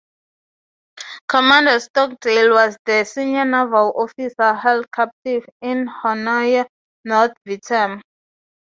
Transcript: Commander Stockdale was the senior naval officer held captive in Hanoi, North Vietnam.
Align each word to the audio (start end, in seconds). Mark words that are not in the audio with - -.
Commander 1.27 1.79
Stockdale 1.79 2.49
was 2.55 2.75
the 2.87 3.03
senior 3.03 3.45
naval 3.45 3.93
officer 3.95 4.55
held 4.55 4.91
captive 4.91 5.45
in 5.61 5.87
Hanoi, 5.87 6.65
North 7.05 7.33
Vietnam. 7.45 8.01